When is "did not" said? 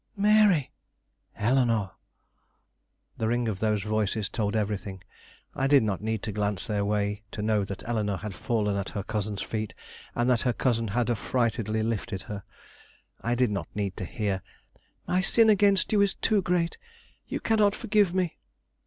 5.67-6.01, 13.35-13.67